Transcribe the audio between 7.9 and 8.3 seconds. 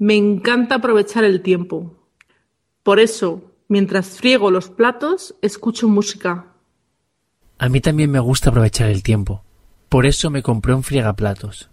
me